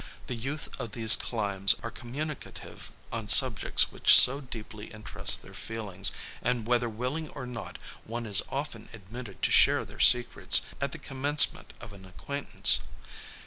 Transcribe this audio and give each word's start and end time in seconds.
The 0.25 0.33
youth 0.33 0.67
of 0.79 0.93
these 0.93 1.15
climes 1.15 1.75
are 1.83 1.91
communicative 1.91 2.91
on 3.11 3.27
subjects 3.29 3.91
which 3.91 4.17
so 4.17 4.41
deeply 4.41 4.87
interest 4.87 5.43
their 5.43 5.53
feelings; 5.53 6.11
and 6.41 6.65
whether 6.65 6.89
willing 6.89 7.29
or 7.29 7.45
not, 7.45 7.77
one 8.03 8.25
is 8.25 8.41
often 8.49 8.89
admitted 8.93 9.43
to 9.43 9.51
share 9.51 9.85
their 9.85 9.99
secrets 9.99 10.63
at 10.81 10.91
the 10.91 10.97
commencement 10.97 11.75
of 11.79 11.93
an 11.93 12.05
acquaintance. 12.05 12.79